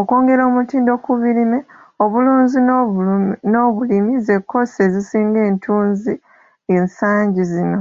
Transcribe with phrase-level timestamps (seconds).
[0.00, 1.58] Okwongera omutindo ku birime,
[2.04, 2.58] obulunzi
[3.50, 6.12] n'obulimi ze kkoosi ezisinga ettunzi
[6.74, 7.80] ensangi zino.